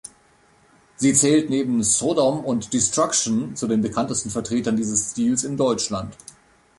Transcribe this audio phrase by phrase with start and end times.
[0.95, 6.17] Sie zählt neben Sodom und Destruction zu den bekanntesten Vertretern dieses Stils in Deutschland.